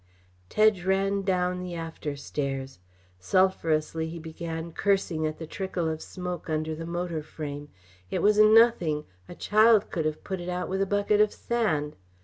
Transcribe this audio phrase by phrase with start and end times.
[0.49, 2.79] Tedge ran down the after stairs.
[3.19, 7.69] Sulphurously he began cursing at the trickle of smoke under the motor frame.
[8.09, 11.97] It was nothing a child could have put it out with a bucket of sand.